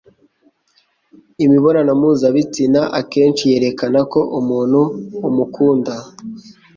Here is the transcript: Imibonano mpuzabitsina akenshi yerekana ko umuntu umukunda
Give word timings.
Imibonano 1.45 1.91
mpuzabitsina 1.99 2.81
akenshi 2.99 3.43
yerekana 3.51 3.99
ko 4.11 4.19
umuntu 4.39 4.79
umukunda 5.27 5.93